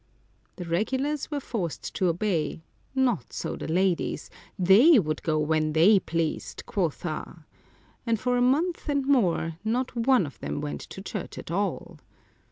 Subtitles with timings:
[0.55, 2.63] The regulars were forced to obey;
[2.95, 4.31] not so the ladies—
[4.67, 7.45] they would go when they pleased, quotha!
[8.03, 11.99] and for a month and more, not one of them went to church at all.